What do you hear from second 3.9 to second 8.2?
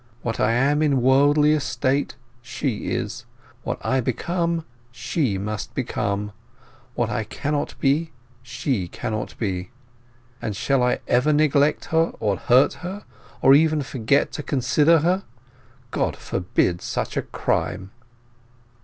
become, she must become. What I cannot be,